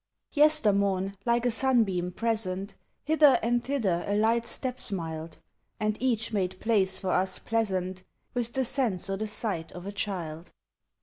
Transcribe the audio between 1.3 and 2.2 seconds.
a sunbeam